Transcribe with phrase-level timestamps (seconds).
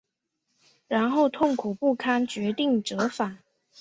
[0.87, 3.37] 然后痛苦不堪决定折返